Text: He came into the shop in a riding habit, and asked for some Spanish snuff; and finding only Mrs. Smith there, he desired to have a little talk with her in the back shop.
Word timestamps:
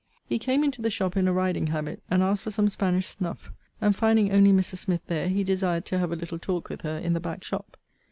He 0.25 0.39
came 0.39 0.63
into 0.63 0.81
the 0.81 0.89
shop 0.89 1.15
in 1.15 1.27
a 1.27 1.31
riding 1.31 1.67
habit, 1.67 2.01
and 2.09 2.23
asked 2.23 2.41
for 2.41 2.49
some 2.49 2.67
Spanish 2.69 3.05
snuff; 3.05 3.51
and 3.79 3.95
finding 3.95 4.31
only 4.31 4.51
Mrs. 4.51 4.77
Smith 4.77 5.05
there, 5.05 5.29
he 5.29 5.43
desired 5.43 5.85
to 5.85 5.99
have 5.99 6.11
a 6.11 6.15
little 6.15 6.39
talk 6.39 6.69
with 6.69 6.81
her 6.81 6.97
in 6.97 7.13
the 7.13 7.19
back 7.19 7.43
shop. 7.43 7.77